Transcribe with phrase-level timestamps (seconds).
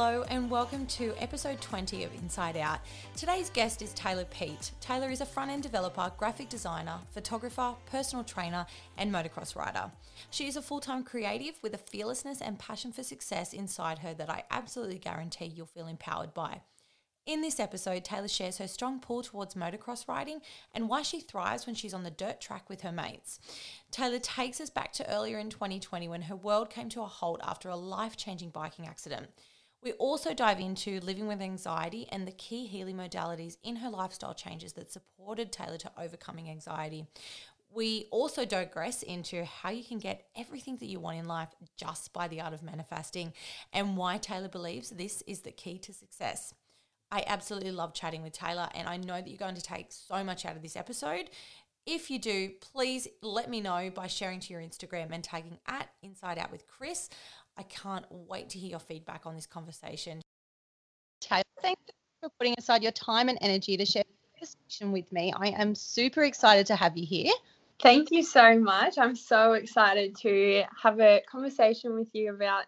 [0.00, 2.78] Hello, and welcome to episode 20 of Inside Out.
[3.16, 4.70] Today's guest is Taylor Peet.
[4.80, 8.64] Taylor is a front end developer, graphic designer, photographer, personal trainer,
[8.96, 9.90] and motocross rider.
[10.30, 14.14] She is a full time creative with a fearlessness and passion for success inside her
[14.14, 16.60] that I absolutely guarantee you'll feel empowered by.
[17.26, 21.66] In this episode, Taylor shares her strong pull towards motocross riding and why she thrives
[21.66, 23.40] when she's on the dirt track with her mates.
[23.90, 27.40] Taylor takes us back to earlier in 2020 when her world came to a halt
[27.42, 29.26] after a life changing biking accident.
[29.82, 34.34] We also dive into living with anxiety and the key healing modalities in her lifestyle
[34.34, 37.06] changes that supported Taylor to overcoming anxiety.
[37.70, 42.12] We also digress into how you can get everything that you want in life just
[42.12, 43.34] by the art of manifesting
[43.72, 46.54] and why Taylor believes this is the key to success.
[47.10, 50.22] I absolutely love chatting with Taylor, and I know that you're going to take so
[50.22, 51.30] much out of this episode.
[51.86, 55.88] If you do, please let me know by sharing to your Instagram and tagging at
[56.02, 57.08] Inside Out with Kris.
[57.58, 60.22] I can't wait to hear your feedback on this conversation.
[61.20, 61.92] Taylor, thank you
[62.22, 64.04] for putting aside your time and energy to share
[64.40, 65.32] this conversation with me.
[65.36, 67.32] I am super excited to have you here.
[67.82, 68.96] Thank you so much.
[68.96, 72.64] I'm so excited to have a conversation with you about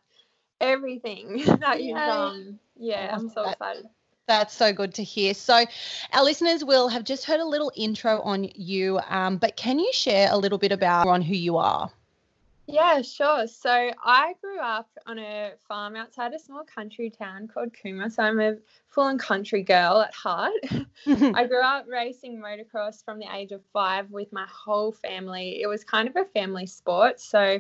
[0.61, 2.59] everything that you've done.
[2.77, 3.87] Yeah, I'm so excited.
[4.27, 5.35] That's so good to hear.
[5.35, 5.65] So,
[6.13, 9.93] our listeners will have just heard a little intro on you, um, but can you
[9.93, 11.91] share a little bit about on who you are?
[12.73, 13.49] Yeah, sure.
[13.49, 18.13] So I grew up on a farm outside a small country town called Cooma.
[18.13, 20.53] So I'm a full and country girl at heart.
[21.07, 25.61] I grew up racing motocross from the age of five with my whole family.
[25.61, 27.21] It was kind of a family sport.
[27.21, 27.59] So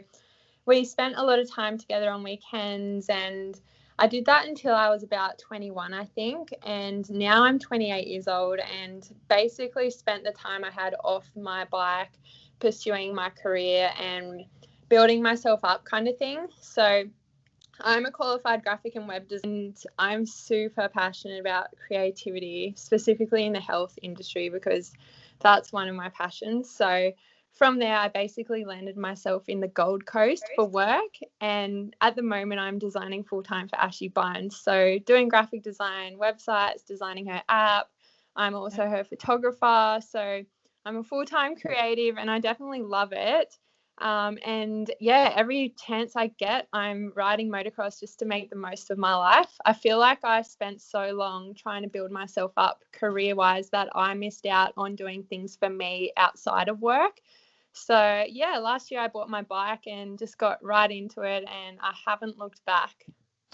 [0.64, 3.60] we spent a lot of time together on weekends and
[3.98, 6.54] I did that until I was about 21, I think.
[6.64, 11.64] And now I'm 28 years old and basically spent the time I had off my
[11.64, 12.12] bike
[12.60, 14.44] pursuing my career and
[14.90, 16.46] building myself up kind of thing.
[16.60, 17.04] So
[17.80, 19.68] I'm a qualified graphic and web designer.
[19.68, 24.92] And I'm super passionate about creativity, specifically in the health industry, because
[25.38, 26.68] that's one of my passions.
[26.68, 27.12] So
[27.52, 31.18] from there, I basically landed myself in the Gold Coast for work.
[31.40, 34.60] And at the moment, I'm designing full time for Ashy Bines.
[34.60, 37.88] So doing graphic design, websites, designing her app.
[38.36, 40.00] I'm also her photographer.
[40.06, 40.42] So
[40.84, 43.56] I'm a full time creative and I definitely love it.
[44.00, 48.90] Um, and yeah, every chance I get, I'm riding motocross just to make the most
[48.90, 49.50] of my life.
[49.64, 53.88] I feel like I spent so long trying to build myself up career wise that
[53.94, 57.20] I missed out on doing things for me outside of work.
[57.72, 61.78] So yeah, last year I bought my bike and just got right into it, and
[61.80, 63.04] I haven't looked back.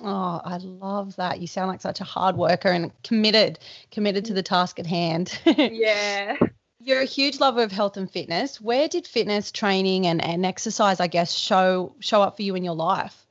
[0.00, 1.40] Oh, I love that.
[1.40, 3.58] You sound like such a hard worker and committed,
[3.90, 4.36] committed to mm.
[4.36, 5.38] the task at hand.
[5.46, 6.36] yeah.
[6.86, 8.60] You're a huge lover of health and fitness.
[8.60, 12.62] Where did fitness training and, and exercise, I guess, show show up for you in
[12.62, 13.26] your life?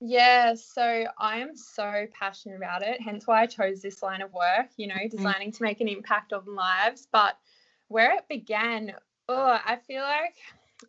[0.00, 4.32] Yeah, so I am so passionate about it, hence why I chose this line of
[4.32, 5.10] work, you know, mm.
[5.12, 7.06] designing to make an impact on lives.
[7.12, 7.38] But
[7.86, 8.94] where it began,
[9.28, 10.34] oh, I feel like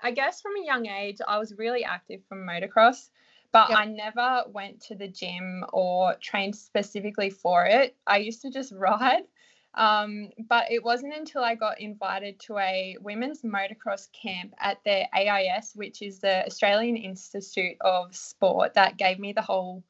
[0.02, 3.10] I guess from a young age I was really active from motocross,
[3.52, 3.78] but yep.
[3.78, 7.96] I never went to the gym or trained specifically for it.
[8.08, 9.26] I used to just ride
[9.76, 15.06] um, but it wasn't until I got invited to a women's motocross camp at the
[15.16, 19.84] AIS, which is the Australian Institute of Sport, that gave me the whole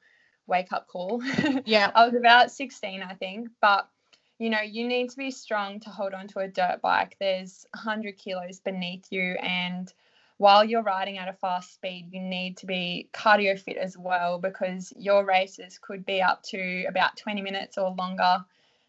[0.47, 1.21] wake up call.
[1.65, 1.91] Yeah.
[1.95, 3.49] I was about 16, I think.
[3.61, 3.87] But,
[4.37, 7.15] you know, you need to be strong to hold on to a dirt bike.
[7.19, 9.37] There's 100 kilos beneath you.
[9.41, 9.91] And
[10.37, 14.39] while you're riding at a fast speed, you need to be cardio fit as well
[14.39, 18.43] because your races could be up to about 20 minutes or longer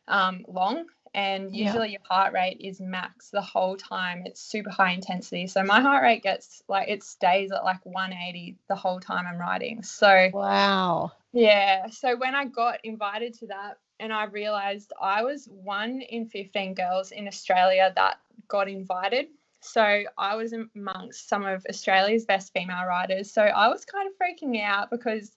[0.09, 1.93] um, long and usually yeah.
[1.93, 4.23] your heart rate is max the whole time.
[4.27, 5.47] It's super high intensity.
[5.49, 9.39] So my heart rate gets like it stays at like 180 the whole time i'm
[9.39, 9.83] riding.
[9.83, 11.13] So wow.
[11.33, 16.27] Yeah so when i got invited to that and i realized i was one in
[16.27, 19.27] 15 girls in australia that got invited.
[19.61, 23.33] So i was amongst some of australia's best female riders.
[23.33, 25.33] So i was kind of freaking out because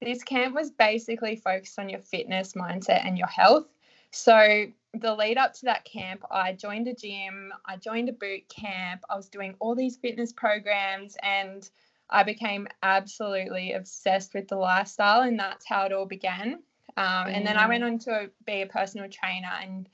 [0.00, 3.66] this camp was basically focused on your fitness mindset and your health
[4.12, 8.48] so the lead up to that camp, I joined a gym, I joined a boot
[8.48, 11.68] camp, I was doing all these fitness programs and
[12.10, 16.62] I became absolutely obsessed with the lifestyle, and that's how it all began.
[16.96, 19.88] Um, and then I went on to be a personal trainer, and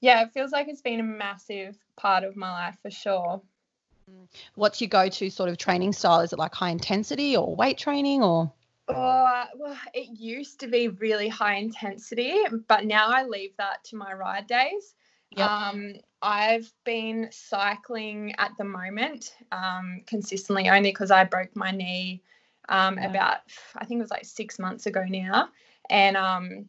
[0.00, 3.42] yeah, it feels like it's been a massive part of my life for sure.
[4.54, 6.20] What's your go-to sort of training style?
[6.20, 8.50] Is it like high intensity or weight training or?
[8.96, 12.34] Oh, well, it used to be really high intensity,
[12.68, 14.94] but now I leave that to my ride days.
[15.36, 15.48] Yep.
[15.48, 15.92] Um,
[16.22, 22.22] I've been cycling at the moment um, consistently only because I broke my knee
[22.68, 23.08] um, yeah.
[23.08, 23.38] about,
[23.76, 25.48] I think it was like six months ago now.
[25.88, 26.68] And um,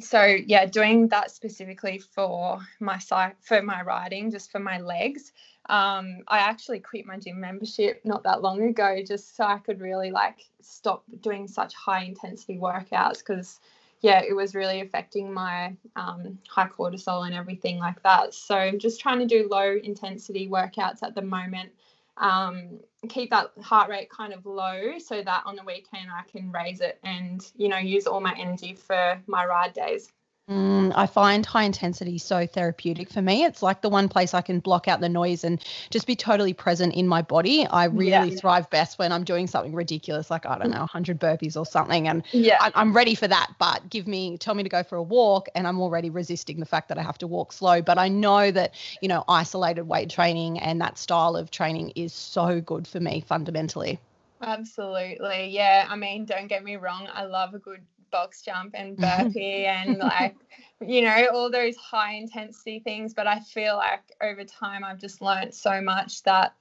[0.00, 5.32] so, yeah, doing that specifically for my site, for my riding, just for my legs.
[5.68, 9.80] Um, I actually quit my gym membership not that long ago just so I could
[9.80, 13.60] really like stop doing such high intensity workouts because
[14.00, 18.34] yeah, it was really affecting my um, high cortisol and everything like that.
[18.34, 21.70] So I'm just trying to do low intensity workouts at the moment.
[22.18, 22.78] Um,
[23.08, 26.80] keep that heart rate kind of low so that on the weekend I can raise
[26.80, 30.12] it and you know use all my energy for my ride days.
[30.48, 33.44] Mm, I find high intensity so therapeutic for me.
[33.44, 35.60] It's like the one place I can block out the noise and
[35.90, 37.66] just be totally present in my body.
[37.66, 38.36] I really yeah.
[38.36, 42.06] thrive best when I'm doing something ridiculous, like I don't know, 100 burpees or something,
[42.06, 43.54] and yeah, I, I'm ready for that.
[43.58, 46.66] But give me, tell me to go for a walk, and I'm already resisting the
[46.66, 47.82] fact that I have to walk slow.
[47.82, 52.12] But I know that you know, isolated weight training and that style of training is
[52.12, 53.98] so good for me fundamentally.
[54.40, 55.48] Absolutely.
[55.48, 55.86] Yeah.
[55.88, 57.08] I mean, don't get me wrong.
[57.12, 57.80] I love a good
[58.16, 60.36] box jump and burpee and like
[60.80, 65.20] you know all those high intensity things but i feel like over time i've just
[65.20, 66.54] learned so much that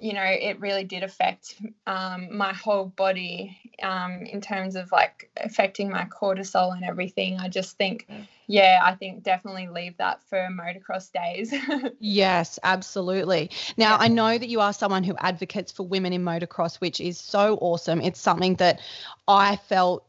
[0.00, 5.30] you know it really did affect um, my whole body um, in terms of like
[5.36, 7.38] affecting my cortisol and everything.
[7.38, 8.06] I just think
[8.50, 11.52] yeah i think definitely leave that for motocross days.
[12.00, 13.50] Yes absolutely.
[13.76, 14.04] Now yeah.
[14.04, 17.58] i know that you are someone who advocates for women in motocross which is so
[17.60, 18.00] awesome.
[18.00, 18.80] It's something that
[19.26, 20.04] i felt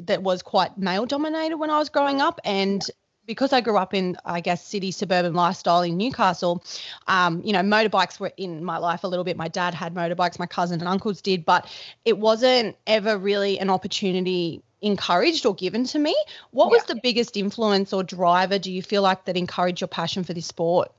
[0.00, 2.40] that was quite male dominated when I was growing up.
[2.44, 2.82] And
[3.26, 6.64] because I grew up in, I guess, city suburban lifestyle in Newcastle,
[7.06, 9.36] um, you know, motorbikes were in my life a little bit.
[9.36, 11.70] My dad had motorbikes, my cousin and uncles did, but
[12.04, 16.16] it wasn't ever really an opportunity encouraged or given to me.
[16.50, 16.78] What yeah.
[16.78, 20.32] was the biggest influence or driver do you feel like that encouraged your passion for
[20.32, 20.90] this sport?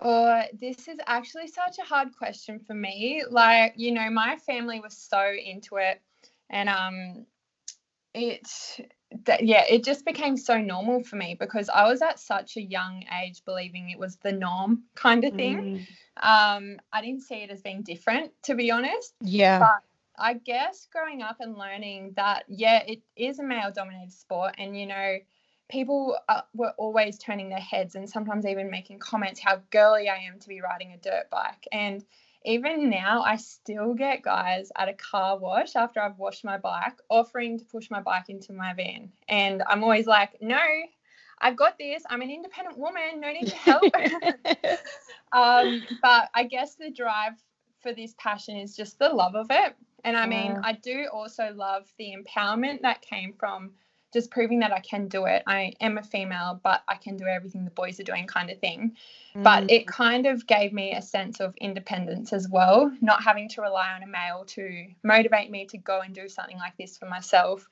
[0.00, 3.24] Oh, this is actually such a hard question for me.
[3.28, 6.00] Like, you know, my family was so into it.
[6.50, 7.26] And um,
[8.14, 8.48] it
[9.24, 12.62] that, yeah, it just became so normal for me because I was at such a
[12.62, 15.86] young age believing it was the norm kind of thing.
[16.22, 16.72] Mm.
[16.72, 19.14] Um, I didn't see it as being different, to be honest.
[19.22, 19.60] Yeah.
[19.60, 19.82] But
[20.18, 24.56] I guess growing up and learning that, yeah, it is a male dominated sport.
[24.58, 25.16] And, you know,
[25.70, 30.16] people uh, were always turning their heads and sometimes even making comments how girly I
[30.16, 31.66] am to be riding a dirt bike.
[31.72, 32.04] And
[32.44, 36.98] even now, I still get guys at a car wash after I've washed my bike
[37.08, 39.10] offering to push my bike into my van.
[39.28, 40.60] And I'm always like, no,
[41.40, 42.02] I've got this.
[42.08, 43.20] I'm an independent woman.
[43.20, 43.82] No need to help.
[45.32, 47.32] um, but I guess the drive
[47.80, 49.74] for this passion is just the love of it.
[50.04, 50.60] And I mean, yeah.
[50.62, 53.72] I do also love the empowerment that came from
[54.12, 55.42] just proving that I can do it.
[55.46, 58.58] I am a female, but I can do everything the boys are doing, kind of
[58.58, 58.96] thing.
[59.34, 59.42] Mm.
[59.42, 63.62] But it kind of gave me a sense of independence as well, not having to
[63.62, 67.06] rely on a male to motivate me to go and do something like this for
[67.06, 67.68] myself.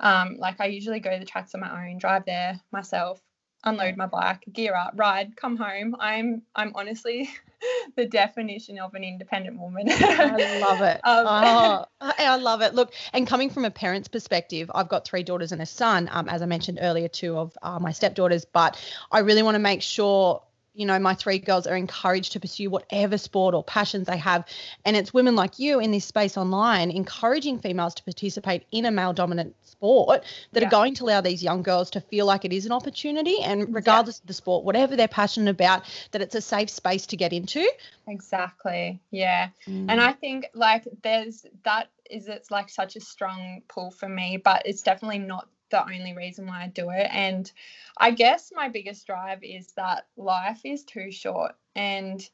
[0.00, 3.20] Um, like I usually go to the tracks on my own, drive there myself,
[3.64, 5.96] unload my bike, gear up, ride, come home.
[5.98, 7.28] I'm I'm honestly
[7.96, 9.86] the definition of an independent woman.
[9.88, 11.00] I love it.
[11.08, 12.74] Um, oh, I love it.
[12.74, 16.08] Look, and coming from a parent's perspective, I've got three daughters and a son.
[16.12, 18.78] Um, as I mentioned earlier, two of uh, my stepdaughters, but
[19.10, 20.42] I really want to make sure
[20.78, 24.44] you know, my three girls are encouraged to pursue whatever sport or passions they have.
[24.84, 28.92] And it's women like you in this space online encouraging females to participate in a
[28.92, 30.68] male dominant sport that yeah.
[30.68, 33.74] are going to allow these young girls to feel like it is an opportunity and
[33.74, 34.22] regardless yeah.
[34.22, 35.82] of the sport, whatever they're passionate about,
[36.12, 37.68] that it's a safe space to get into.
[38.06, 39.00] Exactly.
[39.10, 39.48] Yeah.
[39.66, 39.86] Mm.
[39.88, 44.36] And I think like there's that is it's like such a strong pull for me,
[44.36, 47.08] but it's definitely not the only reason why I do it.
[47.10, 47.50] And
[47.96, 51.52] I guess my biggest drive is that life is too short.
[51.74, 52.28] And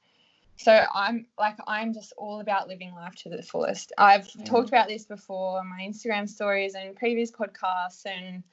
[0.57, 3.93] so I'm like, I'm just all about living life to the fullest.
[3.99, 8.45] I've talked about this before on my Instagram stories and previous podcasts and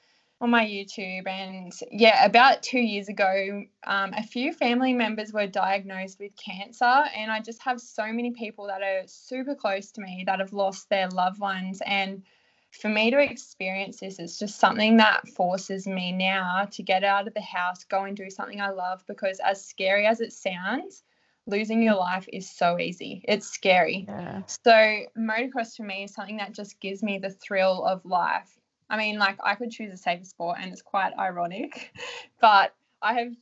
[0.42, 1.28] on my YouTube.
[1.28, 7.04] And yeah, about two years ago, um, a few family members were diagnosed with cancer.
[7.16, 10.54] And I just have so many people that are super close to me that have
[10.54, 11.82] lost their loved ones.
[11.86, 12.24] And
[12.72, 17.28] for me to experience this it's just something that forces me now to get out
[17.28, 21.04] of the house, go and do something I love because as scary as it sounds,
[21.48, 23.24] losing your life is so easy.
[23.28, 24.06] It's scary.
[24.08, 24.44] Yeah.
[24.46, 28.58] So motocross for me is something that just gives me the thrill of life.
[28.90, 31.94] I mean, like I could choose a safer sport and it's quite ironic,
[32.42, 33.34] but I have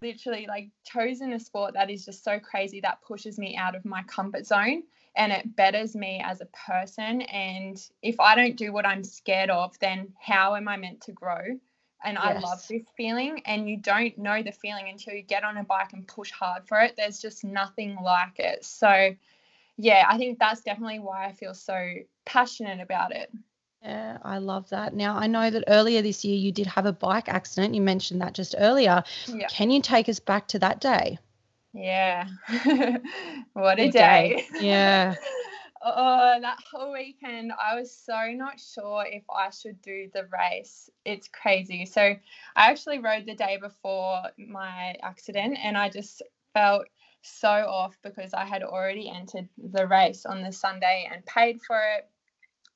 [0.00, 3.84] literally like chosen a sport that is just so crazy that pushes me out of
[3.84, 4.82] my comfort zone
[5.16, 9.50] and it betters me as a person and if I don't do what I'm scared
[9.50, 11.58] of, then how am I meant to grow?
[12.04, 12.36] and yes.
[12.36, 13.42] I love this feeling.
[13.46, 16.68] And you don't know the feeling until you get on a bike and push hard
[16.68, 16.94] for it.
[16.96, 18.64] There's just nothing like it.
[18.64, 19.14] So,
[19.76, 21.94] yeah, I think that's definitely why I feel so
[22.24, 23.32] passionate about it.
[23.82, 24.94] Yeah, I love that.
[24.94, 27.74] Now, I know that earlier this year you did have a bike accident.
[27.74, 29.02] You mentioned that just earlier.
[29.26, 29.48] Yeah.
[29.48, 31.18] Can you take us back to that day?
[31.74, 32.28] Yeah.
[33.52, 33.90] what a day.
[33.90, 34.46] day.
[34.60, 35.14] Yeah.
[35.86, 40.88] Oh, that whole weekend, I was so not sure if I should do the race.
[41.04, 41.84] It's crazy.
[41.84, 46.22] So, I actually rode the day before my accident and I just
[46.54, 46.86] felt
[47.20, 51.76] so off because I had already entered the race on the Sunday and paid for
[51.98, 52.08] it.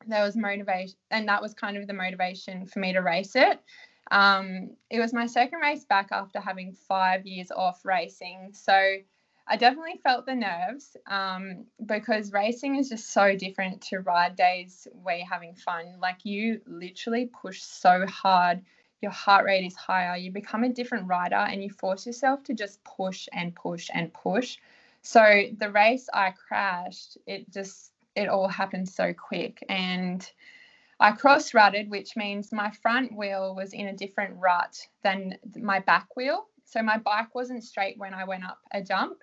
[0.06, 3.58] There was motivation, and that was kind of the motivation for me to race it.
[4.10, 8.50] Um, it was my second race back after having five years off racing.
[8.52, 8.98] So,
[9.50, 14.86] I definitely felt the nerves um, because racing is just so different to ride days
[15.02, 15.94] where you're having fun.
[16.00, 18.60] Like you literally push so hard,
[19.00, 22.54] your heart rate is higher, you become a different rider, and you force yourself to
[22.54, 24.58] just push and push and push.
[25.00, 30.30] So the race I crashed, it just it all happened so quick and
[31.00, 35.80] I cross rutted, which means my front wheel was in a different rut than my
[35.80, 36.46] back wheel.
[36.64, 39.18] So my bike wasn't straight when I went up a jump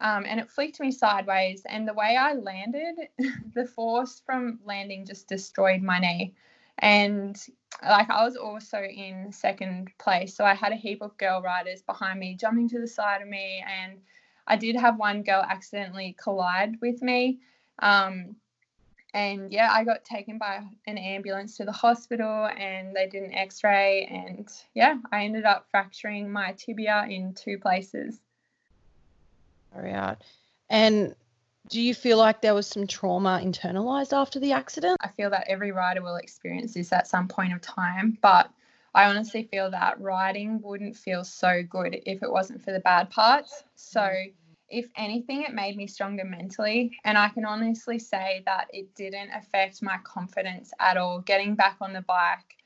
[0.00, 1.62] um, and it flicked me sideways.
[1.68, 3.08] And the way I landed,
[3.54, 6.34] the force from landing just destroyed my knee.
[6.78, 7.36] And
[7.82, 11.82] like I was also in second place, so I had a heap of girl riders
[11.82, 13.98] behind me jumping to the side of me, and
[14.46, 17.40] I did have one girl accidentally collide with me.
[17.80, 18.36] Um,
[19.14, 23.34] and yeah, I got taken by an ambulance to the hospital, and they did an
[23.34, 28.20] X-ray, and yeah, I ended up fracturing my tibia in two places
[29.74, 30.22] out.
[30.68, 31.14] And
[31.68, 34.96] do you feel like there was some trauma internalized after the accident?
[35.00, 38.50] I feel that every rider will experience this at some point of time, but
[38.94, 43.10] I honestly feel that riding wouldn't feel so good if it wasn't for the bad
[43.10, 43.62] parts.
[43.76, 44.10] So,
[44.70, 46.96] if anything, it made me stronger mentally.
[47.04, 51.20] And I can honestly say that it didn't affect my confidence at all.
[51.20, 52.56] Getting back on the bike,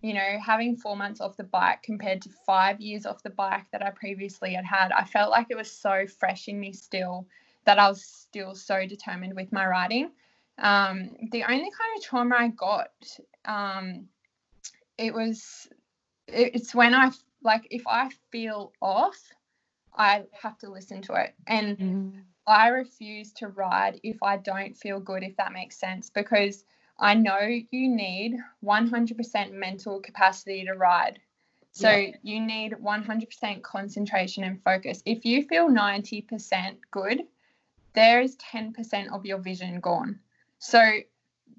[0.00, 3.66] you know, having four months off the bike compared to five years off the bike
[3.72, 7.26] that I previously had had, I felt like it was so fresh in me still
[7.66, 10.10] that I was still so determined with my riding.
[10.58, 12.90] Um, the only kind of trauma I got,
[13.44, 14.08] um,
[14.96, 15.68] it was,
[16.26, 17.10] it, it's when I,
[17.42, 19.18] like, if I feel off,
[19.94, 21.34] I have to listen to it.
[21.46, 22.22] And mm.
[22.46, 26.64] I refuse to ride if I don't feel good, if that makes sense, because–
[27.00, 31.18] I know you need 100% mental capacity to ride.
[31.72, 32.16] So yeah.
[32.22, 35.02] you need 100% concentration and focus.
[35.06, 37.22] If you feel 90% good,
[37.94, 40.20] there is 10% of your vision gone.
[40.58, 40.80] So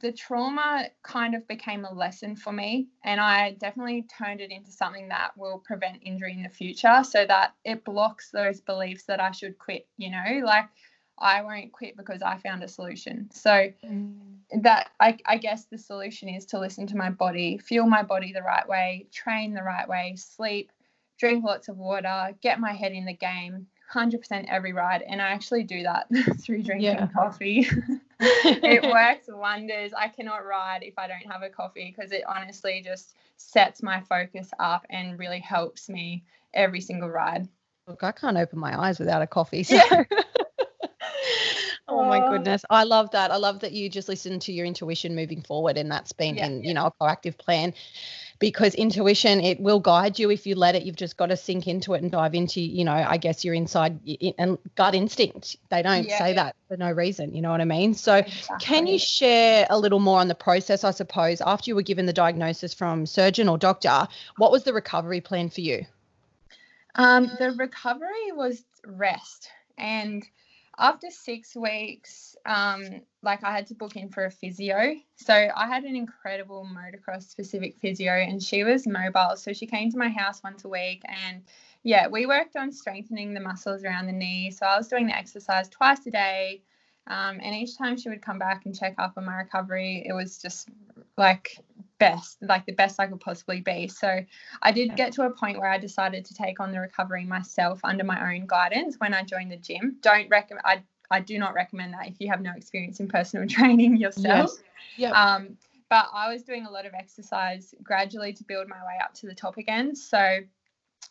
[0.01, 4.71] the trauma kind of became a lesson for me and I definitely turned it into
[4.71, 9.19] something that will prevent injury in the future so that it blocks those beliefs that
[9.19, 10.65] I should quit, you know, like
[11.17, 13.29] I won't quit because I found a solution.
[13.31, 14.15] So mm.
[14.61, 18.33] that I, I guess the solution is to listen to my body, feel my body
[18.33, 20.71] the right way, train the right way, sleep,
[21.19, 25.03] drink lots of water, get my head in the game, 100% every ride.
[25.03, 26.07] And I actually do that
[26.41, 27.07] through drinking yeah.
[27.07, 27.69] coffee.
[28.21, 29.91] it works wonders.
[29.97, 34.01] I cannot ride if I don't have a coffee because it honestly just sets my
[34.01, 36.23] focus up and really helps me
[36.53, 37.47] every single ride.
[37.87, 39.63] Look, I can't open my eyes without a coffee.
[39.63, 39.75] So.
[39.75, 40.03] Yeah.
[41.91, 42.31] Oh my oh.
[42.31, 42.63] goodness.
[42.69, 43.31] I love that.
[43.31, 46.45] I love that you just listen to your intuition moving forward and that's been yeah,
[46.45, 46.67] in, yeah.
[46.69, 47.73] you know, a proactive plan
[48.41, 50.81] because intuition it will guide you if you let it.
[50.81, 53.53] You've just got to sink into it and dive into, you know, I guess your
[53.53, 53.99] inside
[54.37, 55.57] and gut instinct.
[55.69, 57.93] They don't yeah, say that for no reason, you know what I mean?
[57.93, 58.65] So exactly.
[58.65, 62.07] can you share a little more on the process, I suppose, after you were given
[62.07, 64.07] the diagnosis from surgeon or doctor,
[64.37, 65.85] what was the recovery plan for you?
[66.95, 70.27] Um, the recovery was rest and
[70.77, 74.95] after six weeks, um, like I had to book in for a physio.
[75.15, 79.35] So I had an incredible motocross specific physio, and she was mobile.
[79.35, 81.43] So she came to my house once a week, and
[81.83, 84.51] yeah, we worked on strengthening the muscles around the knee.
[84.51, 86.63] So I was doing the exercise twice a day.
[87.07, 90.13] Um, and each time she would come back and check up on my recovery, it
[90.13, 90.69] was just
[91.17, 91.57] like
[91.97, 93.87] best, like the best I could possibly be.
[93.87, 94.23] So
[94.61, 97.79] I did get to a point where I decided to take on the recovery myself
[97.83, 99.97] under my own guidance when I joined the gym.
[100.01, 103.47] Don't recommend I I do not recommend that if you have no experience in personal
[103.49, 104.51] training yourself.
[104.51, 104.63] Yes.
[104.97, 105.15] Yep.
[105.15, 105.57] Um,
[105.89, 109.27] but I was doing a lot of exercise gradually to build my way up to
[109.27, 109.93] the top again.
[109.93, 110.39] So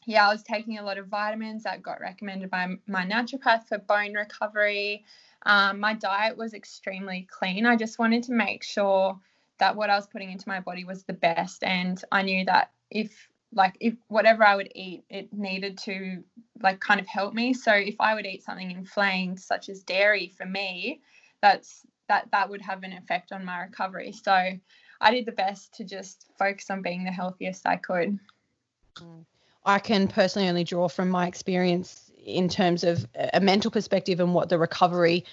[0.06, 3.78] yeah, I was taking a lot of vitamins that got recommended by my naturopath for
[3.78, 5.04] bone recovery.
[5.46, 7.66] Um, my diet was extremely clean.
[7.66, 9.18] I just wanted to make sure
[9.58, 11.62] that what I was putting into my body was the best.
[11.62, 16.22] And I knew that if like if whatever I would eat, it needed to
[16.62, 17.52] like kind of help me.
[17.52, 21.00] So if I would eat something inflamed, such as dairy for me,
[21.42, 24.12] that's that that would have an effect on my recovery.
[24.12, 24.32] So
[25.00, 28.18] I did the best to just focus on being the healthiest I could.
[29.64, 34.34] I can personally only draw from my experience in terms of a mental perspective and
[34.34, 35.24] what the recovery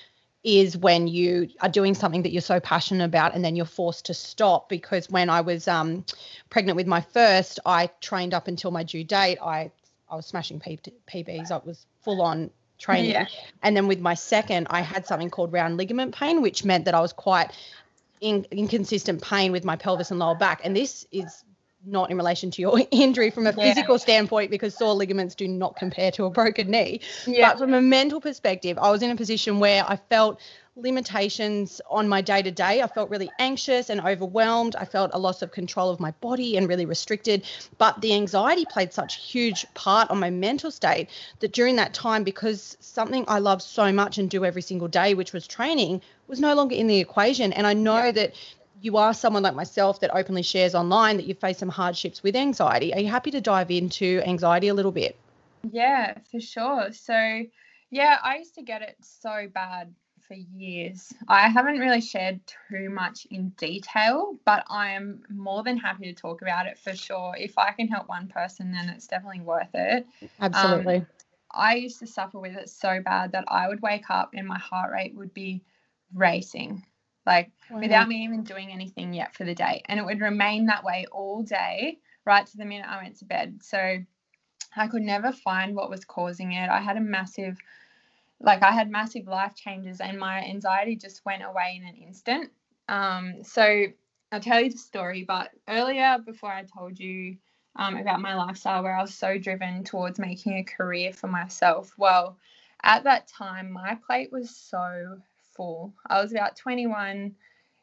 [0.44, 4.06] is when you are doing something that you're so passionate about and then you're forced
[4.06, 4.70] to stop.
[4.70, 6.06] Because when I was um,
[6.50, 9.39] pregnant with my first I trained up until my due date.
[9.42, 9.72] I
[10.10, 13.12] I was smashing P- PBs I was full on training.
[13.12, 13.25] Yeah.
[13.63, 16.94] and then with my second I had something called round ligament pain which meant that
[16.94, 17.51] I was quite
[18.22, 20.62] in, inconsistent pain with my pelvis and lower back.
[20.63, 21.44] And this is
[21.86, 23.74] not in relation to your injury from a yeah.
[23.74, 27.02] physical standpoint because sore ligaments do not compare to a broken knee.
[27.26, 27.50] Yeah.
[27.50, 30.40] But from a mental perspective, I was in a position where I felt
[30.78, 32.82] limitations on my day to day.
[32.82, 34.76] I felt really anxious and overwhelmed.
[34.76, 37.46] I felt a loss of control of my body and really restricted.
[37.78, 41.94] But the anxiety played such a huge part on my mental state that during that
[41.94, 46.02] time, because something I love so much and do every single day, which was training,
[46.28, 47.54] was no longer in the equation.
[47.54, 48.12] And I know yeah.
[48.12, 48.34] that
[48.82, 52.36] you are someone like myself that openly shares online that you face some hardships with
[52.36, 52.94] anxiety.
[52.94, 55.18] Are you happy to dive into anxiety a little bit?
[55.72, 56.92] Yeah, for sure.
[56.92, 57.44] So,
[57.90, 59.94] yeah, I used to get it so bad
[60.28, 61.14] for years.
[61.28, 66.14] I haven't really shared too much in detail, but I am more than happy to
[66.14, 67.36] talk about it for sure.
[67.38, 70.06] If I can help one person, then it's definitely worth it.
[70.42, 70.98] Absolutely.
[70.98, 71.08] Um,
[71.52, 74.60] I used to suffer with it so bad that I would wake up and my
[74.60, 75.64] heart rate would be
[76.14, 76.84] racing
[77.28, 77.80] like wow.
[77.80, 79.84] without me even doing anything yet for the day.
[79.86, 83.26] And it would remain that way all day, right to the minute I went to
[83.26, 83.60] bed.
[83.62, 83.98] So
[84.76, 86.70] I could never find what was causing it.
[86.70, 87.58] I had a massive,
[88.40, 92.52] like, I had massive life changes, and my anxiety just went away in an instant.
[92.88, 93.86] Um, so
[94.32, 97.38] I'll tell you the story, but earlier, before I told you
[97.76, 101.94] um, about my lifestyle, where I was so driven towards making a career for myself,
[101.98, 102.38] well,
[102.84, 105.18] at that time, my plate was so
[105.58, 105.93] full.
[106.06, 107.36] I was about 21.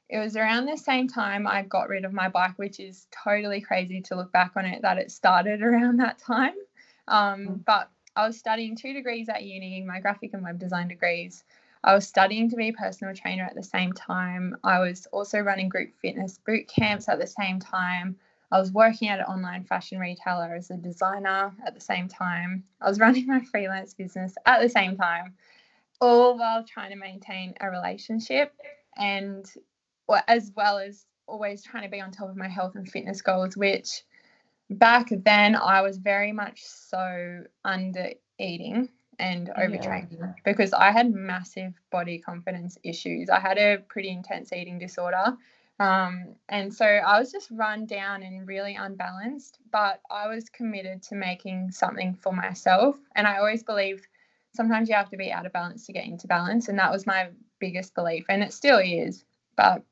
[0.09, 3.61] It was around the same time I got rid of my bike, which is totally
[3.61, 6.55] crazy to look back on it that it started around that time.
[7.09, 7.65] Um, mm.
[7.65, 11.45] but I was studying two degrees at uni, my graphic and web design degrees.
[11.83, 14.57] I was studying to be a personal trainer at the same time.
[14.65, 18.17] I was also running group fitness boot camps at the same time.
[18.51, 22.63] I was working at an online fashion retailer as a designer at the same time.
[22.81, 25.35] I was running my freelance business at the same time
[26.01, 28.53] all while trying to maintain a relationship
[28.97, 29.47] and
[30.29, 33.57] as well as always trying to be on top of my health and fitness goals
[33.57, 34.03] which
[34.71, 40.33] back then I was very much so under eating and overtraining yeah.
[40.45, 43.31] because I had massive body confidence issues.
[43.31, 45.37] I had a pretty intense eating disorder.
[45.81, 51.03] Um, and so I was just run down and really unbalanced, but I was committed
[51.05, 52.97] to making something for myself.
[53.17, 54.07] And I always believed
[54.55, 56.69] sometimes you have to be out of balance to get into balance.
[56.69, 58.25] And that was my biggest belief.
[58.29, 59.25] And it still is.
[59.57, 59.83] But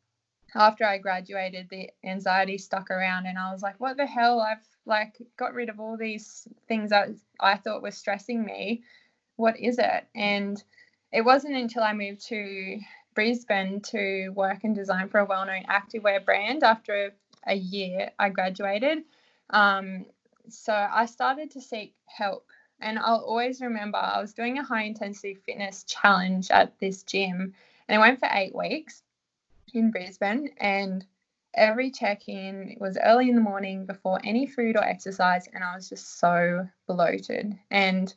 [0.55, 4.41] after I graduated, the anxiety stuck around and I was like, what the hell?
[4.41, 7.09] I've like got rid of all these things that
[7.41, 8.83] I thought were stressing me.
[9.37, 10.07] What is it?
[10.15, 10.63] And
[11.13, 12.79] it wasn't until I moved to
[13.15, 17.13] Brisbane to work and design for a well known activewear brand after
[17.47, 19.05] a year I graduated.
[19.51, 20.07] Um,
[20.49, 22.47] so I started to seek help
[22.83, 27.55] and I'll always remember I was doing a high intensity fitness challenge at this gym
[27.89, 29.03] and I went for eight weeks
[29.75, 30.51] in Brisbane.
[30.59, 31.05] And
[31.55, 35.49] every check in was early in the morning before any food or exercise.
[35.53, 37.59] And I was just so bloated.
[37.71, 38.13] And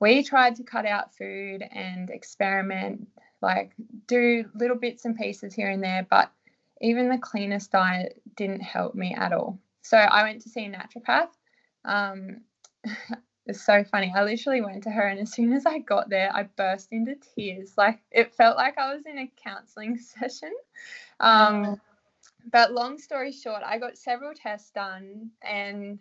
[0.00, 3.08] we tried to cut out food and experiment,
[3.42, 3.72] like
[4.06, 6.06] do little bits and pieces here and there.
[6.08, 6.30] But
[6.80, 9.58] even the cleanest diet didn't help me at all.
[9.82, 11.30] So I went to see a naturopath.
[11.84, 12.42] Um,
[13.48, 14.12] It's so funny.
[14.14, 17.16] I literally went to her, and as soon as I got there, I burst into
[17.34, 17.72] tears.
[17.78, 20.52] Like it felt like I was in a counseling session.
[21.18, 21.76] Um,
[22.52, 25.98] but long story short, I got several tests done, and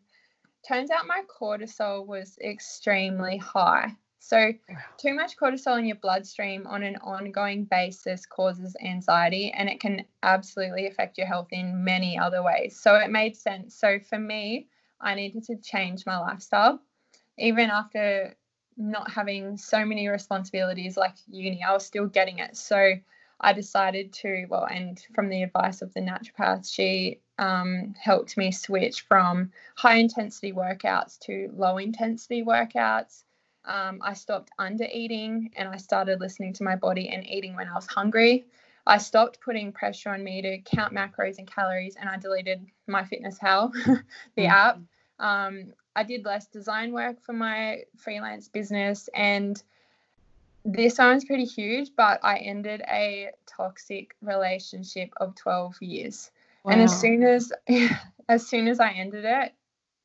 [0.68, 3.96] turns out my cortisol was extremely high.
[4.20, 4.52] So,
[4.98, 10.04] too much cortisol in your bloodstream on an ongoing basis causes anxiety and it can
[10.22, 12.78] absolutely affect your health in many other ways.
[12.78, 13.76] So, it made sense.
[13.76, 14.68] So, for me,
[15.00, 16.82] I needed to change my lifestyle.
[17.38, 18.36] Even after
[18.78, 22.58] not having so many responsibilities like uni, I was still getting it.
[22.58, 22.96] So,
[23.40, 28.52] I decided to, well, and from the advice of the naturopath, she um, helped me
[28.52, 33.24] switch from high intensity workouts to low intensity workouts.
[33.66, 37.68] Um, I stopped under eating and I started listening to my body and eating when
[37.68, 38.48] I was hungry.
[38.88, 43.74] I stopped putting pressure on me to count macros and calories and I deleted MyFitnessPal,
[44.36, 44.46] the mm-hmm.
[44.46, 44.80] app.
[45.20, 49.62] Um, I did less design work for my freelance business and
[50.64, 56.30] this sounds pretty huge, but I ended a toxic relationship of 12 years.
[56.64, 56.74] Wow.
[56.74, 57.52] And as soon as
[58.30, 59.54] as soon as I ended it,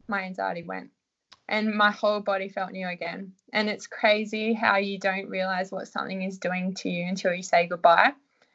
[0.08, 0.90] my anxiety went
[1.48, 3.32] and my whole body felt new again.
[3.52, 7.42] And it's crazy how you don't realize what something is doing to you until you
[7.42, 8.12] say goodbye.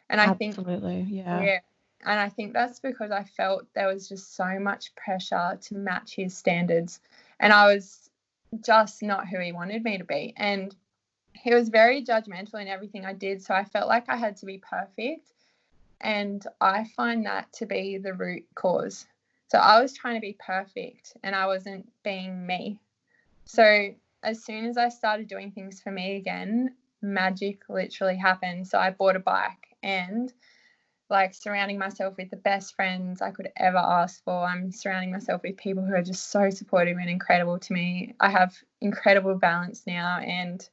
[0.10, 1.42] And I Absolutely, think Absolutely, yeah.
[1.42, 1.60] Yeah.
[2.06, 6.16] And I think that's because I felt there was just so much pressure to match
[6.16, 7.00] his standards.
[7.40, 8.10] And I was
[8.64, 10.34] just not who he wanted me to be.
[10.38, 10.76] And
[11.34, 13.42] he was very judgmental in everything I did.
[13.42, 15.32] So I felt like I had to be perfect.
[16.02, 19.06] And I find that to be the root cause.
[19.50, 22.80] So I was trying to be perfect and I wasn't being me.
[23.46, 28.68] So as soon as I started doing things for me again, magic literally happened.
[28.68, 30.34] So I bought a bike and
[31.10, 34.46] like surrounding myself with the best friends I could ever ask for.
[34.46, 38.16] I'm surrounding myself with people who are just so supportive and incredible to me.
[38.20, 40.68] I have incredible balance now and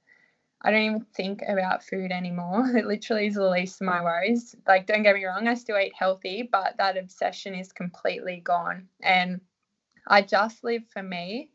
[0.63, 2.65] I don't even think about food anymore.
[2.77, 4.57] It literally is the least of my worries.
[4.67, 8.89] Like, don't get me wrong, I still eat healthy, but that obsession is completely gone.
[9.03, 9.41] And
[10.09, 11.51] I just live for me.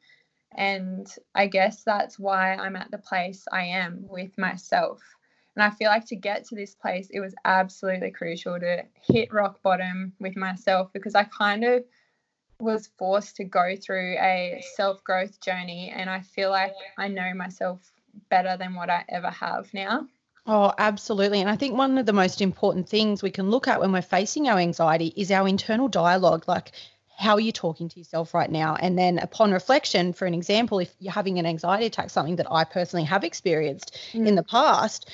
[0.55, 5.01] And I guess that's why I'm at the place I am with myself.
[5.55, 9.33] And I feel like to get to this place, it was absolutely crucial to hit
[9.33, 11.83] rock bottom with myself because I kind of
[12.59, 15.93] was forced to go through a self growth journey.
[15.95, 17.91] And I feel like I know myself
[18.29, 20.07] better than what I ever have now.
[20.45, 21.41] Oh, absolutely.
[21.41, 24.01] And I think one of the most important things we can look at when we're
[24.01, 26.45] facing our anxiety is our internal dialogue.
[26.47, 26.71] Like,
[27.17, 28.75] how are you talking to yourself right now?
[28.75, 32.47] And then, upon reflection, for an example, if you're having an anxiety attack, something that
[32.49, 34.25] I personally have experienced mm.
[34.25, 35.09] in the past,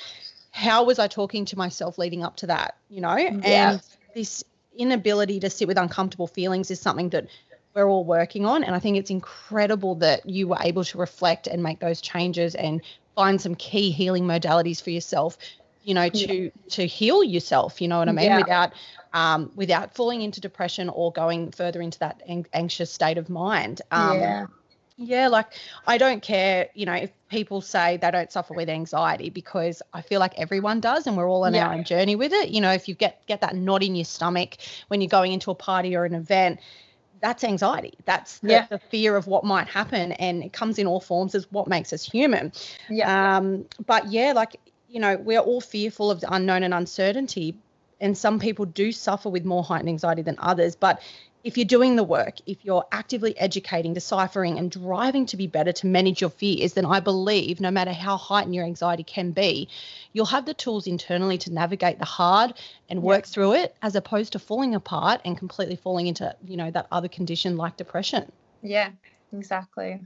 [0.56, 2.78] how was I talking to myself leading up to that?
[2.89, 3.72] You know, yeah.
[3.72, 3.82] and
[4.13, 4.41] this
[4.78, 7.28] inability to sit with uncomfortable feelings is something that
[7.74, 8.63] we're all working on.
[8.63, 12.56] And I think it's incredible that you were able to reflect and make those changes
[12.56, 12.82] and
[13.15, 15.38] find some key healing modalities for yourself,
[15.84, 16.50] you know, to yeah.
[16.70, 18.38] to heal yourself, you know what I mean, yeah.
[18.38, 18.72] without
[19.13, 22.22] um, without falling into depression or going further into that
[22.54, 23.82] anxious state of mind.
[23.91, 24.46] Um, yeah.
[24.97, 25.47] Yeah, like
[25.88, 30.01] I don't care, you know, if people say they don't suffer with anxiety because I
[30.01, 31.67] feel like everyone does and we're all on yeah.
[31.67, 32.49] our own journey with it.
[32.49, 35.51] You know, if you get get that knot in your stomach when you're going into
[35.51, 36.62] a party or an event,
[37.19, 37.93] that's anxiety.
[38.05, 38.67] That's the, yeah.
[38.69, 41.91] the, fear of what might happen, and it comes in all forms is what makes
[41.91, 42.53] us human.
[42.89, 43.38] Yeah.
[43.38, 44.55] Um, but yeah, like
[44.88, 47.58] you know, we're all fearful of the unknown and uncertainty,
[47.99, 50.75] and some people do suffer with more heightened anxiety than others.
[50.75, 51.01] But
[51.45, 55.71] if you're doing the work, if you're actively educating, deciphering, and driving to be better
[55.71, 59.69] to manage your fears, then I believe no matter how heightened your anxiety can be,
[60.12, 62.55] you'll have the tools internally to navigate the hard
[62.89, 66.71] and work through it as opposed to falling apart and completely falling into, you know,
[66.71, 68.31] that other condition like depression.
[68.63, 68.89] Yeah,
[69.31, 70.01] exactly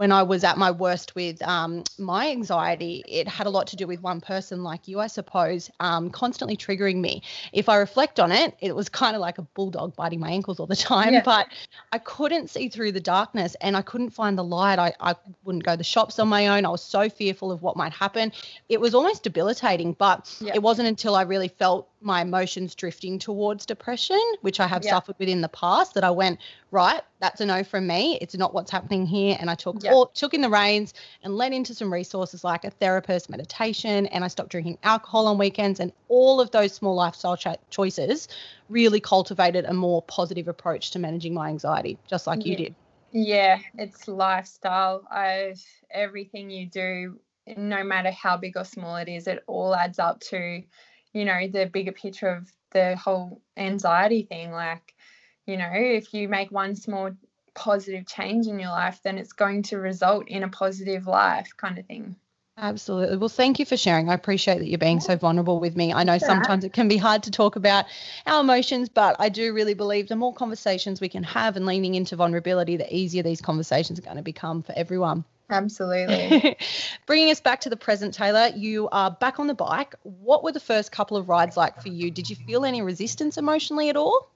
[0.00, 3.76] when I was at my worst with um, my anxiety, it had a lot to
[3.76, 7.22] do with one person like you, I suppose, um, constantly triggering me.
[7.52, 10.58] If I reflect on it, it was kind of like a bulldog biting my ankles
[10.58, 11.22] all the time, yeah.
[11.22, 11.48] but
[11.92, 14.78] I couldn't see through the darkness and I couldn't find the light.
[14.78, 16.64] I, I wouldn't go to the shops on my own.
[16.64, 18.32] I was so fearful of what might happen.
[18.70, 20.54] It was almost debilitating, but yeah.
[20.54, 24.90] it wasn't until I really felt my emotions drifting towards depression, which I have yeah.
[24.90, 28.18] suffered with in the past, that I went, right, that's a no from me.
[28.20, 29.36] It's not what's happening here.
[29.38, 29.92] And I took yeah.
[29.92, 34.24] all, took in the reins and led into some resources like a therapist, meditation, and
[34.24, 35.80] I stopped drinking alcohol on weekends.
[35.80, 37.38] And all of those small lifestyle
[37.70, 38.28] choices
[38.68, 42.50] really cultivated a more positive approach to managing my anxiety, just like yeah.
[42.50, 42.74] you did.
[43.12, 45.02] Yeah, it's lifestyle.
[45.10, 45.54] I
[45.90, 47.18] everything you do,
[47.56, 50.62] no matter how big or small it is, it all adds up to
[51.12, 54.94] you know the bigger picture of the whole anxiety thing like
[55.46, 57.10] you know if you make one small
[57.54, 61.78] positive change in your life then it's going to result in a positive life kind
[61.78, 62.16] of thing
[62.62, 63.16] Absolutely.
[63.16, 64.10] Well, thank you for sharing.
[64.10, 65.94] I appreciate that you're being so vulnerable with me.
[65.94, 67.86] I know sometimes it can be hard to talk about
[68.26, 71.94] our emotions, but I do really believe the more conversations we can have and leaning
[71.94, 75.24] into vulnerability, the easier these conversations are going to become for everyone.
[75.50, 76.56] Absolutely.
[77.06, 79.94] Bringing us back to the present, Taylor, you are back on the bike.
[80.02, 82.10] What were the first couple of rides like for you?
[82.10, 84.30] Did you feel any resistance emotionally at all?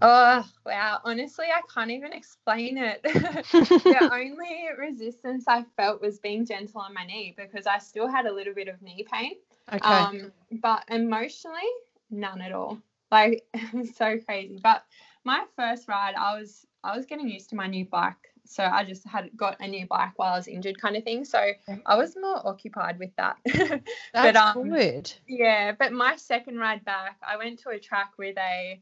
[0.00, 0.98] Oh, wow.
[1.04, 3.02] Honestly, I can't even explain it.
[3.04, 8.26] the only resistance I felt was being gentle on my knee because I still had
[8.26, 9.34] a little bit of knee pain.
[9.72, 9.88] Okay.
[9.88, 11.60] Um, but emotionally,
[12.10, 12.78] none at all.
[13.12, 13.44] Like
[13.94, 14.58] so crazy.
[14.60, 14.84] But
[15.24, 18.31] my first ride, I was I was getting used to my new bike.
[18.52, 21.24] So I just had got a new bike while I was injured, kind of thing.
[21.24, 21.52] So
[21.86, 23.36] I was more occupied with that.
[23.44, 25.12] That's but, um, good.
[25.26, 28.80] Yeah, but my second ride back, I went to a track with a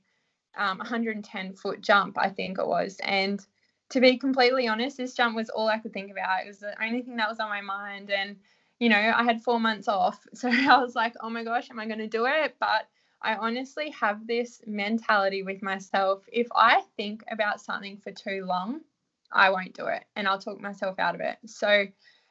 [0.56, 3.44] um, 110 foot jump, I think it was, and
[3.90, 6.44] to be completely honest, this jump was all I could think about.
[6.44, 8.36] It was the only thing that was on my mind, and
[8.78, 11.78] you know, I had four months off, so I was like, oh my gosh, am
[11.78, 12.56] I going to do it?
[12.58, 12.88] But
[13.22, 16.24] I honestly have this mentality with myself.
[16.32, 18.80] If I think about something for too long,
[19.32, 21.38] I won't do it and I'll talk myself out of it.
[21.46, 21.86] So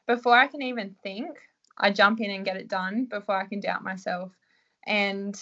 [0.07, 1.37] before I can even think,
[1.77, 4.31] I jump in and get it done before I can doubt myself
[4.85, 5.41] and,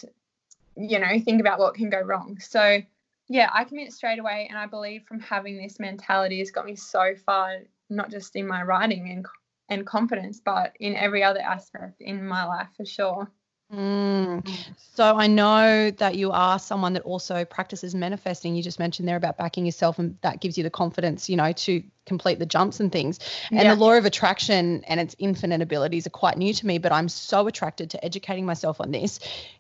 [0.75, 2.37] you know, think about what can go wrong.
[2.39, 2.81] So,
[3.27, 4.47] yeah, I commit straight away.
[4.49, 7.57] And I believe from having this mentality has got me so far,
[7.89, 9.25] not just in my writing and,
[9.69, 13.31] and confidence, but in every other aspect in my life for sure.
[13.73, 14.47] Mm.
[14.95, 18.55] So I know that you are someone that also practices manifesting.
[18.55, 21.51] You just mentioned there about backing yourself, and that gives you the confidence, you know,
[21.51, 23.19] to complete the jumps and things.
[23.51, 23.75] And Yeah.
[23.75, 27.09] the law of attraction and its infinite abilities are quite new to me, but I'm
[27.09, 29.19] so attracted to educating myself on this.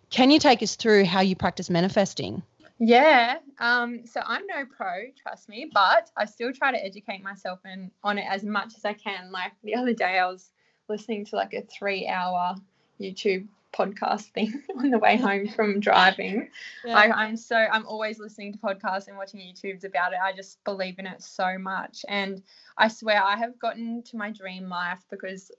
[0.09, 2.41] Can you take us through how you practice manifesting?
[2.79, 3.39] Yeah.
[3.59, 7.91] Um, so I'm no pro, trust me, but I still try to educate myself and
[8.03, 9.31] on it as much as I can.
[9.31, 10.51] Like the other day I was
[10.87, 12.55] listening to like a three hour
[13.01, 16.49] YouTube podcast thing on the way home from driving.
[16.87, 20.19] I, I'm so I'm always listening to podcasts and watching YouTubes about it.
[20.23, 22.03] I just believe in it so much.
[22.07, 22.41] And
[22.77, 25.51] I swear I have gotten to my dream life because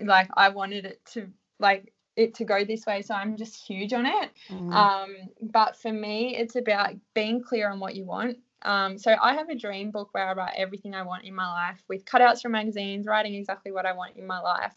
[0.00, 3.02] like I wanted it to like it to go this way.
[3.02, 4.30] So I'm just huge on it.
[4.48, 4.72] Mm.
[4.72, 8.38] Um, but for me, it's about being clear on what you want.
[8.62, 11.46] Um, so I have a dream book where I write everything I want in my
[11.46, 14.74] life with cutouts from magazines, writing exactly what I want in my life.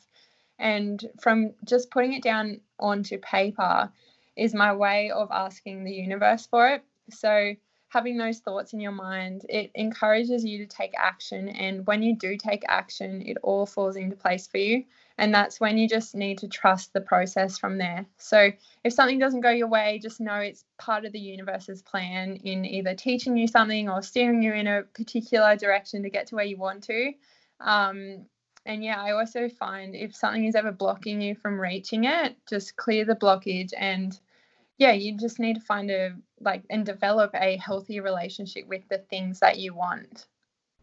[0.59, 3.91] And from just putting it down onto paper
[4.35, 6.83] is my way of asking the universe for it.
[7.09, 7.55] So
[7.89, 11.49] having those thoughts in your mind, it encourages you to take action.
[11.49, 14.83] And when you do take action, it all falls into place for you.
[15.17, 18.05] And that's when you just need to trust the process from there.
[18.17, 18.51] So
[18.83, 22.65] if something doesn't go your way, just know it's part of the universe's plan in
[22.65, 26.45] either teaching you something or steering you in a particular direction to get to where
[26.45, 27.13] you want to.
[27.59, 28.25] Um,
[28.67, 32.75] and yeah, I also find if something is ever blocking you from reaching it, just
[32.75, 34.19] clear the blockage and
[34.77, 38.99] yeah, you just need to find a like and develop a healthy relationship with the
[38.99, 40.27] things that you want.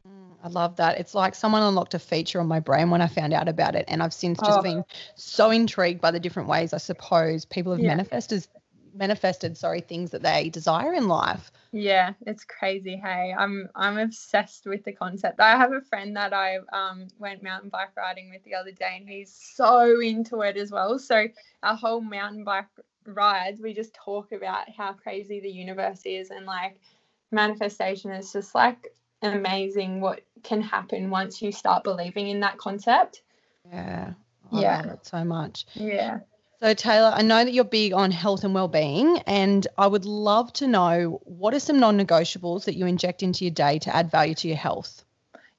[0.06, 0.98] Mm, I love that.
[0.98, 3.84] It's like someone unlocked a feature on my brain when I found out about it.
[3.88, 4.62] And I've since just Oh.
[4.62, 7.88] been so intrigued by the different ways I suppose people have Yeah.
[7.88, 8.46] manifested
[8.94, 11.50] manifested, sorry, things that they desire in life.
[11.72, 12.96] Yeah, it's crazy.
[12.96, 15.40] Hey, I'm I'm obsessed with the concept.
[15.40, 18.96] I have a friend that I um went mountain bike riding with the other day,
[18.98, 20.98] and he's so into it as well.
[20.98, 21.26] So
[21.62, 22.66] our whole mountain bike
[23.06, 26.78] rides, we just talk about how crazy the universe is, and like
[27.32, 33.22] manifestation is just like amazing what can happen once you start believing in that concept.
[33.70, 34.12] Yeah.
[34.52, 34.76] I Yeah.
[34.76, 35.66] love it so much.
[35.74, 36.20] Yeah.
[36.60, 40.52] So Taylor, I know that you're big on health and well-being and I would love
[40.54, 44.34] to know what are some non-negotiables that you inject into your day to add value
[44.36, 45.04] to your health?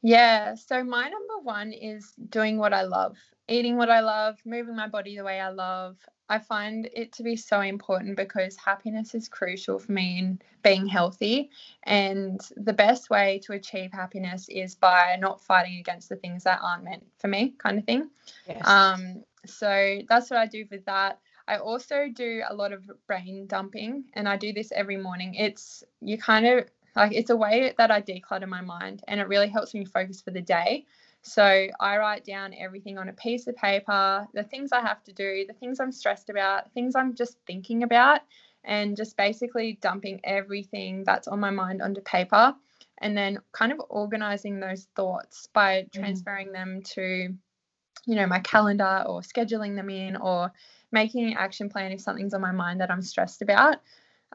[0.02, 0.56] Yeah.
[0.56, 4.88] So my number one is doing what I love, eating what I love, moving my
[4.88, 5.98] body the way I love.
[6.28, 10.88] I find it to be so important because happiness is crucial for me in being
[10.88, 11.52] healthy.
[11.84, 16.62] And the best way to achieve happiness is by not fighting against the things that
[16.64, 18.10] aren't meant for me, kind of thing.
[18.48, 18.68] Yes.
[18.68, 21.20] Um, so that's what I do with that.
[21.48, 25.36] I also do a lot of brain dumping, and I do this every morning.
[25.36, 29.28] It's you kind of like it's a way that I declutter my mind, and it
[29.28, 30.86] really helps me focus for the day.
[31.22, 35.14] So I write down everything on a piece of paper, the things I have to
[35.14, 38.22] do, the things I'm stressed about, things I'm just thinking about,
[38.64, 42.56] and just basically dumping everything that's on my mind onto paper,
[43.00, 45.92] and then kind of organizing those thoughts by mm.
[45.94, 47.36] transferring them to
[48.06, 50.52] you know my calendar or scheduling them in or
[50.92, 53.78] making an action plan if something's on my mind that i'm stressed about.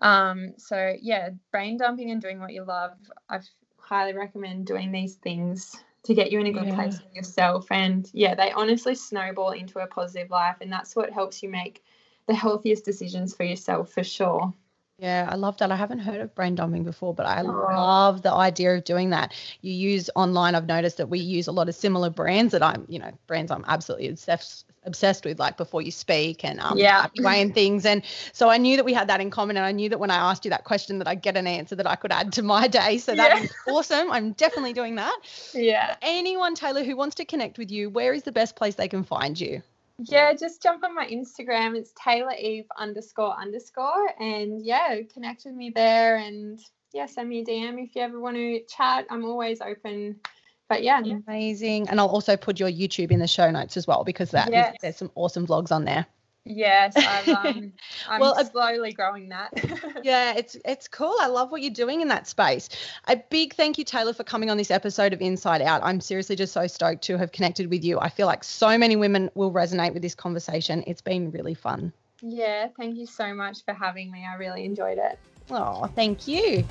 [0.03, 2.93] Um, so yeah brain dumping and doing what you love
[3.29, 3.41] i
[3.79, 7.67] highly recommend doing these things to get you in a good place with yourself.
[7.71, 11.85] And yeah they honestly snowball into a positive life and that's what helps you make
[12.27, 14.55] the healthiest decisions for yourself for sure
[15.01, 15.73] Yeah, I love that.
[15.73, 19.33] I haven't heard of brain dumping before, but I love the idea of doing that.
[19.63, 20.55] You use online.
[20.55, 23.51] I've noticed that we use a lot of similar brands that I'm, you know, brands
[23.51, 27.07] I'm absolutely obsessed obsessed with, like before you speak and um, Yeah.
[27.19, 27.87] way and things.
[27.87, 30.11] And so I knew that we had that in common, and I knew that when
[30.11, 32.43] I asked you that question, that I'd get an answer that I could add to
[32.43, 32.99] my day.
[32.99, 33.29] So Yeah.
[33.29, 34.13] that is awesome.
[34.13, 35.19] I'm definitely doing that.
[35.55, 35.97] Yeah.
[36.03, 39.05] Anyone, Taylor, who wants to connect with you, where is the best place they can
[39.05, 39.63] find you?
[40.09, 41.77] Yeah, just jump on my Instagram.
[41.77, 44.11] It's Taylor Eve underscore underscore.
[44.21, 46.59] And yeah, connect with me there and
[46.93, 49.07] yeah, send me a DM if you ever want to chat.
[49.11, 50.21] I'm always open.
[50.69, 51.01] But yeah.
[51.01, 51.89] Amazing.
[51.89, 54.77] And I'll also put your YouTube in the show notes as well because that Yes.
[54.81, 56.07] there's some awesome vlogs on there.
[56.51, 57.73] Yes, I've, um,
[58.09, 59.53] I'm Well, slowly growing that.
[60.03, 61.15] Yeah, it's it's cool.
[61.21, 62.71] I love what you're doing in that space.
[63.07, 65.83] A big thank you, Taylor, for coming on this episode of Inside Out.
[65.85, 68.01] I'm seriously just so stoked to have connected with you.
[68.01, 70.83] I feel like so many women will resonate with this conversation.
[70.87, 71.93] It's been really fun.
[72.23, 74.25] yeah, thank you so much for having me.
[74.27, 75.19] I really enjoyed it.
[75.51, 76.65] Oh, thank you.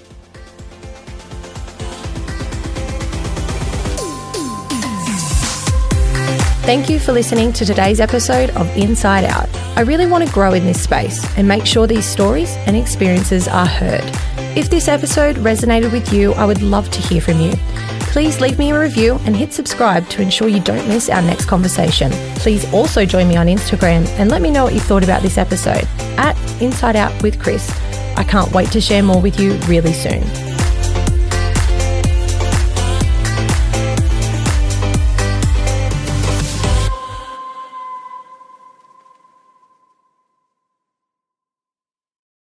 [6.69, 9.49] Thank you for listening to today's episode of Inside Out.
[9.75, 13.47] I really want to grow in this space and make sure these stories and experiences
[13.47, 14.03] are heard.
[14.55, 17.53] If this episode resonated with you, I would love to hear from you.
[18.11, 21.45] Please leave me a review and hit subscribe to ensure you don't miss our next
[21.45, 22.11] conversation.
[22.35, 25.39] Please also join me on Instagram and let me know what you thought about this
[25.39, 25.87] episode
[26.19, 27.67] at Inside Out with Kris.
[28.15, 30.48] I can't wait to share more with you really soon.